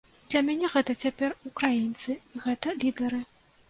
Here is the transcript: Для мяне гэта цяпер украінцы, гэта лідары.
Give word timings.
Для 0.33 0.41
мяне 0.47 0.71
гэта 0.75 0.95
цяпер 1.03 1.37
украінцы, 1.53 2.19
гэта 2.47 2.79
лідары. 2.83 3.27